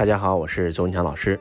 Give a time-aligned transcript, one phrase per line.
[0.00, 1.38] 大家好，我是周文强老师，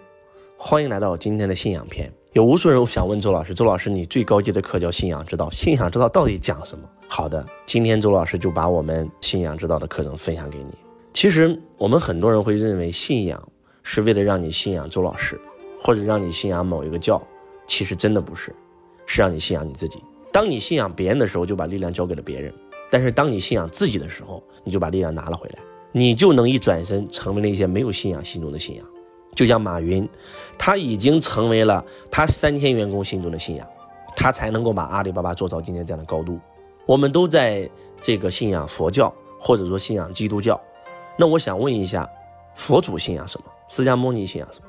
[0.57, 2.11] 欢迎来到今天的信仰篇。
[2.33, 6.83] 有无数人想问周老师，周老师，你最高级的课叫信仰之道，信仰之道到底讲什么？
[7.07, 10.77] 好的，今天周老师就把我们信仰之道的课程分享给你。
[11.13, 13.41] 其实我们很多人会认为信仰
[13.81, 15.39] 是为了让你信仰周老师，
[15.81, 17.25] 或者让你信仰某一个教，
[17.65, 18.53] 其实真的不是，
[19.05, 20.03] 是让你信仰你自己。
[20.33, 22.51] 当你信仰别人的时候，就把力量交给了别人；
[22.91, 25.59] 但是当你信仰自己的时候，你就把力量拿了回来。
[25.91, 28.85] 你就能一转身成为那些没有信仰心中的信仰，
[29.35, 30.07] 就像马云，
[30.57, 33.67] 他已经成为了他三千员工心中的信仰，
[34.15, 36.39] 他才能够把阿里巴巴做到今天这样的高度。
[36.85, 37.69] 我们都在
[38.01, 40.59] 这个信仰佛教，或者说信仰基督教。
[41.17, 42.09] 那我想问一下，
[42.55, 43.51] 佛祖信仰什么？
[43.67, 44.65] 释迦牟尼信仰什么？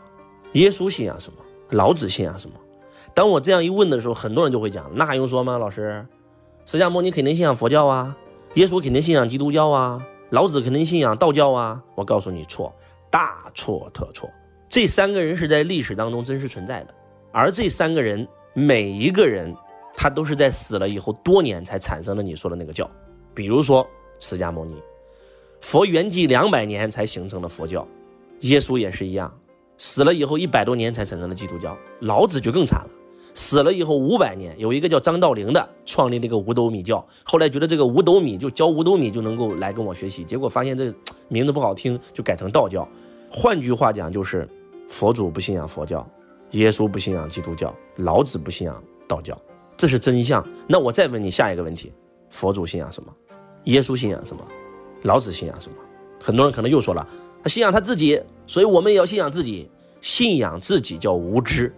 [0.53, 1.39] 耶稣信仰什么？
[1.71, 2.57] 老子信仰什么？
[3.15, 5.59] 当我这样一问的时候，很多人就会讲，那还用说吗？
[5.59, 6.07] 老师，
[6.67, 8.17] 释迦牟尼肯定信仰佛教啊，
[8.55, 10.01] 耶稣肯定信仰基督教啊。
[10.31, 11.83] 老子肯定信仰道教啊！
[11.95, 12.73] 我告诉你错，
[13.11, 14.31] 大错特错。
[14.69, 16.95] 这三个人是在历史当中真实存在的，
[17.33, 19.53] 而这三个人每一个人，
[19.93, 22.89] 他都是在死了以后多年才产生了你说的那个教。
[23.35, 23.85] 比如说
[24.21, 24.81] 释迦牟尼，
[25.61, 27.85] 佛圆寂两百年才形成了佛教；
[28.43, 29.37] 耶稣也是一样，
[29.79, 31.77] 死了以后一百多年才产生了基督教。
[32.01, 32.91] 老子就更惨了。
[33.35, 40.93] 死了以后五百年，有一个叫张道陵的创立了一个五斗米教，后来觉得这个五斗米就教五斗米就能够来跟我学习，结果发现这
[41.29, 42.87] 名字不好听，就改成道教。
[43.31, 44.47] 换句话讲，就是
[44.89, 46.07] 佛祖不信仰佛教，
[46.51, 49.41] 耶稣不信仰基督教，老子不信仰道教，
[49.77, 50.45] 这是真相。
[50.67, 51.93] 那我再问你下一个问题：
[52.31, 53.13] 佛祖信仰什么？
[53.65, 54.43] 耶稣信仰什么？
[55.03, 55.77] 老子信仰什么？
[56.21, 57.07] 很多人可能又说了，
[57.43, 59.71] 他信仰他自己，所以我们也要信仰自己。
[60.01, 61.71] 信仰自己叫无知。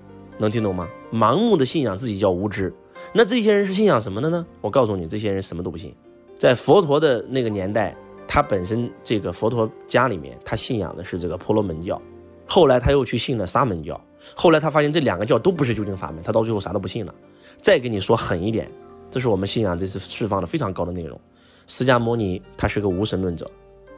[0.43, 0.89] 能听懂吗？
[1.13, 2.73] 盲目的信仰自己叫无知。
[3.13, 4.45] 那这些人是信仰什么的呢？
[4.61, 5.95] 我告诉你，这些人什么都不信。
[6.39, 7.95] 在佛陀的那个年代，
[8.27, 12.01] 他本身这个佛陀家里面，他信仰的是这个婆罗门教。
[12.47, 13.99] 后来他又去信了沙门教。
[14.35, 17.15] 后来他发现这两个教都不是究竟法门，他到最后啥都不信了。
[17.61, 18.71] 再跟你说狠一点，
[19.11, 21.19] 这是我们信仰这次释放的非常高的内容。
[21.67, 23.51] 释迦牟尼他是个无神论者，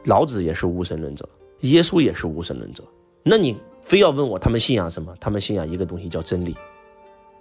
[0.05, 1.27] 老子也是无神论者，
[1.61, 2.83] 耶稣也是无神论者。
[3.23, 3.57] 那你？
[3.85, 5.13] 非要问我他们信仰什么？
[5.19, 6.55] 他们信仰一个东西叫真理。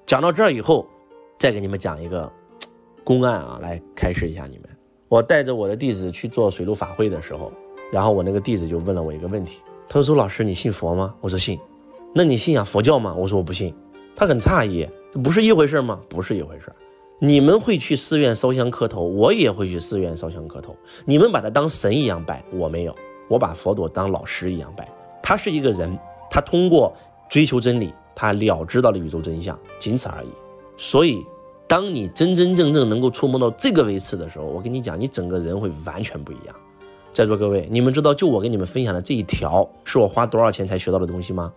[0.05, 0.87] 讲到这儿以后，
[1.39, 2.31] 再给你们讲一个
[3.03, 4.69] 公案啊，来开示一下你们。
[5.09, 7.51] 我带着我的弟子去做水陆法会的时候，
[7.91, 11.59] 然后我那个弟子就问了我一个问题，他说：“老师，你信佛吗？”我说：“信。”
[12.15, 13.15] 那你信仰佛教吗？
[13.17, 13.75] 我说：“我不信。”
[14.15, 15.99] 他很诧异，这不是一回事吗？
[16.11, 16.71] 不是一回事。
[17.21, 20.77] 你们会去寺院烧香磕头，我也会去寺院烧香磕头。
[21.07, 22.95] 你们把他当神一样拜，我没有，
[23.29, 24.87] 我把佛陀当老师一样拜。
[25.23, 25.99] 他是一个人。
[26.35, 26.93] 他通过
[27.29, 30.29] 追求真理，他了知到了宇宙真相，仅此而已。
[30.77, 31.25] 所以，
[31.69, 36.57] 当你真真正正能够触摸到这个位次的时候，我跟你讲，你整个人会完全不一样。
[37.13, 41.53] 在座各位，你们知道，就我跟你们分享的这一条，是我花多少钱才学到的东西吗？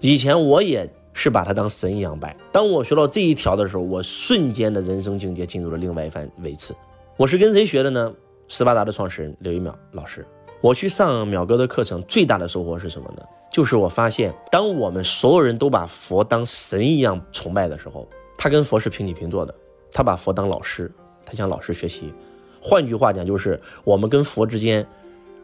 [0.00, 2.34] 以前我也是把它当神一样拜。
[2.50, 6.74] 当我学到这一条的时候，我瞬间的人生境界进入了另外一番位次。
[7.18, 8.10] 我是跟谁学的呢？
[8.48, 10.26] 斯巴达的创始人刘一淼老师。
[10.62, 13.22] 我去上淼哥的课程，最大的收获是什么呢？
[13.50, 18.08] 就是我发现，当我们所有人都把佛当神一样崇拜的时候，
[18.38, 19.52] 他跟佛是平起平坐的。
[19.90, 20.90] 他把佛当老师，
[21.26, 22.14] 他向老师学习。
[22.60, 24.86] 换句话讲，就是我们跟佛之间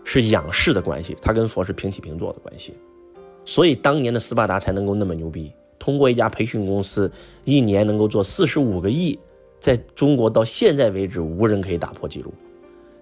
[0.04, 2.74] 是仰视的关系，他跟佛是平起平坐的关系。
[3.44, 7.10] 所以当年的斯巴达才能够那么牛逼，通过一家培训公司，
[7.44, 9.18] 一年能够做四十五个亿，
[9.58, 12.32] 在中国到现在为止，无人可以打破记录。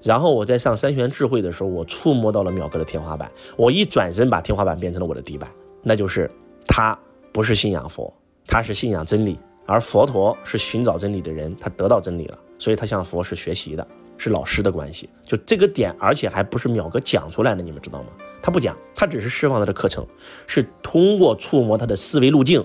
[0.03, 3.31] 然后我在上三玄智慧的时候，我触摸到了淼哥的天花板。
[3.57, 5.51] 我一转身，把天花板变成了我的地板。
[5.83, 6.31] 那就是
[6.67, 6.97] 他
[7.33, 8.13] 不是信仰佛，
[8.47, 9.39] 他是信仰真理。
[9.65, 13.85] 而佛陀是寻找真理的人，他得到真理了，所以他向佛是学习的，
[14.17, 15.09] 是老师的关系。
[15.25, 18.09] 就这个点，而且还不是淼哥讲出来的，你们知道吗？
[18.41, 20.07] 他不讲，他只是释放他的课程，
[20.47, 22.65] 是通过触摸他的思维路径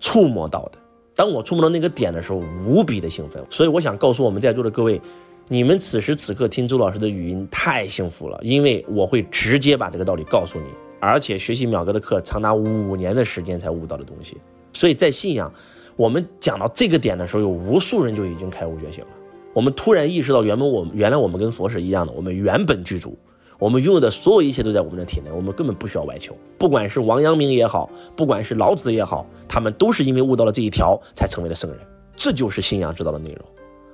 [0.00, 0.78] 触摸到的。
[1.14, 3.40] 当我触摸到那个点的时候，无比的兴奋。
[3.48, 5.00] 所以我想告诉我们在座的各位。
[5.52, 10.66] 你们此时此刻听周老师的语音太幸福了，因为我会直接把这个道理告诉你，
[11.00, 14.36] 而且学习淼哥的课长达五年的时间才悟到的东西。
[14.72, 15.52] 所以在信仰，
[15.96, 19.10] 我们讲到这个点的时候，有无数人就已经开悟觉醒了。
[19.52, 23.18] 我们突然意识到，原本我们原来我们跟佛是一样的，我们原本具足，
[23.58, 26.32] 我们拥有的所有一切都在我们的体内，我们根本不需要外求。
[26.58, 31.80] 不管是王阳明也好，不管是老子也好，他们都是因为悟到了这一条，才成为了圣人。
[32.14, 33.44] 这就是信仰之道的内容。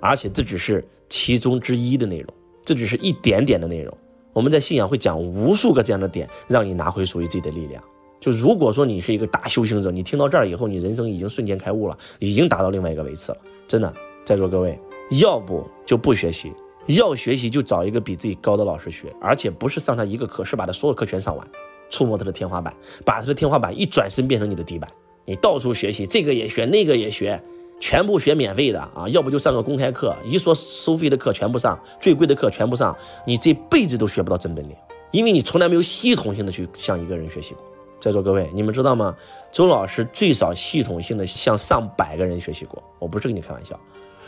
[0.01, 2.35] 而且这只是其中之一的内容，
[2.65, 3.97] 这只是一点点的内容。
[4.33, 7.83] 我们在信仰会讲无数个这样的点，让你拿回属于自己的力量。
[8.21, 13.39] 就如果说你是一个大修行者，你听到这儿以后，你人生已经瞬间开悟了，已经达到另外一个维次了。
[13.69, 13.93] 真的，
[14.25, 14.79] 在座各位，
[15.21, 16.53] 要不就不学习，
[16.87, 21.47] 要学习就找一个比自己高的老师学，而且不是上他一个课，是把他所有课全上完。
[21.89, 24.91] 触摸他的天花板，把他的天花板一转身变成你的地板，
[25.25, 27.41] 你到处学习，这个也学，那个也学，
[27.81, 32.97] 全部学免费的啊，要不就上个公开课，一说收费的课全部上，最贵的课全部上，
[33.27, 34.75] 你这辈子都学不到真本领，
[35.11, 37.63] 因为你从来没有系统性的去向一个人学习过。
[37.99, 39.17] 在座各位，你们知道吗？
[39.51, 43.79] 周老师最少系统性的向上百个人学习过，我不是跟你开玩笑。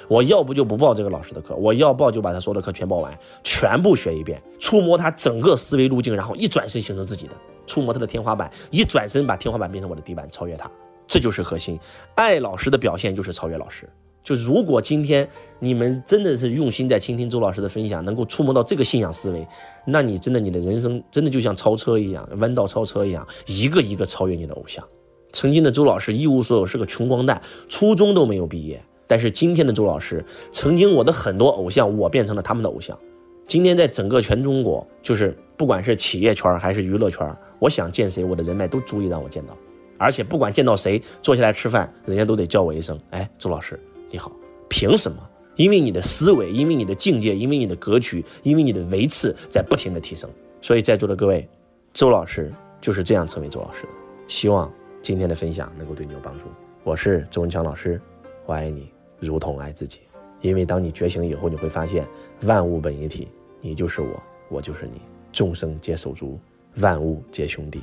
[0.08, 7.34] 我要不就不报这个老师的课，我要报就把他说的课全报完，全部学一遍，触摸他整个思维路径，然后一转身形成自己的，
[7.66, 10.70] 触摸他的天花板，一转身把天花板变成我的地板，超越他，
[11.08, 11.80] 这就是核心。
[12.14, 13.88] 爱老师的表现就是超越老师。
[14.22, 15.26] 就如果今天
[15.58, 19.46] 你们真的是用心在倾听周老师的分享，能够触摸到这个信仰思维，
[19.86, 24.86] 那你真的你的人生真的就像超车一样，弯道超车一样，一个一个超越你的偶像。
[25.32, 27.40] 曾经的周老师一无所有，是个穷光蛋，
[27.70, 28.82] 初中都没有毕业。
[29.06, 30.22] 但是今天的周老师，
[30.52, 32.98] 曾经我的很多偶像，我变成了他们的偶像。
[33.46, 39.56] 今天在整个全中国，就是不管是企业圈还是娱乐圈，我想见谁，我的人脉都足以让我见到。
[39.98, 43.78] 而且不管见到谁，坐下来吃饭，人家都得叫我一声：“哎，周老师
[44.10, 44.32] 你好。”
[44.70, 45.18] 凭什么？
[45.56, 50.30] 因为你的思维，因为你的境界，因为你的格局，因为你的维次在不停的提升。
[50.60, 51.48] 所以在座的各位，
[51.92, 53.88] 周老师就是这样成为周老师的。
[54.28, 54.72] 希望
[55.02, 56.44] 今天的分享能够对你有帮助。
[56.84, 58.00] 我是周文强老师，
[58.46, 58.88] 我爱你。
[59.20, 59.98] 如同爱自己，
[60.42, 62.06] 因为当你觉醒以后，你会发现
[62.42, 63.26] 万物本一体，
[63.60, 65.00] 你就是我，我就是你，
[65.32, 66.38] 众生皆手足，
[66.76, 67.82] 万物皆兄弟。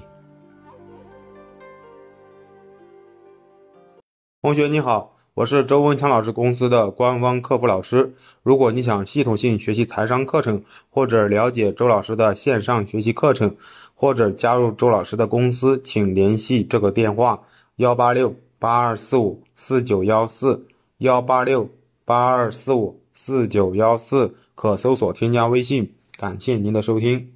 [4.46, 8.14] 同学你好，我是周文强老师公司的官方客服老师。
[8.44, 13.56] 如果你想系统性学习财商课程，或者了解周老师的线上学习课程，
[13.96, 17.42] 或者加入周老师的公司，请联系这个电话：
[17.78, 20.68] 幺八六八二四五四九幺四。
[21.00, 21.68] 幺八六
[22.06, 25.96] 八二四五四九幺四，可搜索添加微信。
[26.16, 27.35] 感谢您的收听。